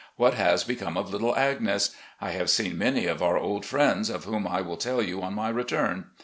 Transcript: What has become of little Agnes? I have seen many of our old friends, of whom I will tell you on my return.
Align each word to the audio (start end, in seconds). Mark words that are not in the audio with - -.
What 0.15 0.33
has 0.33 0.63
become 0.63 0.97
of 0.97 1.11
little 1.11 1.35
Agnes? 1.35 1.91
I 2.19 2.31
have 2.31 2.49
seen 2.49 2.75
many 2.75 3.05
of 3.05 3.21
our 3.21 3.37
old 3.37 3.67
friends, 3.67 4.09
of 4.09 4.23
whom 4.25 4.47
I 4.47 4.59
will 4.61 4.77
tell 4.77 4.99
you 5.03 5.21
on 5.21 5.35
my 5.35 5.49
return. 5.49 6.05